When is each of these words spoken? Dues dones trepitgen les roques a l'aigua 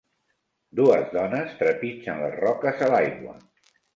Dues 0.79 1.11
dones 1.17 1.51
trepitgen 1.59 2.23
les 2.23 2.35
roques 2.39 2.83
a 2.87 2.91
l'aigua 2.95 3.37